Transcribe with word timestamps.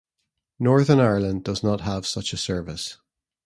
Northern 0.57 0.99
Ireland 0.99 1.43
does 1.43 1.61
not 1.61 1.81
have 1.81 2.07
such 2.07 2.33
a 2.33 2.37
service. 2.37 2.97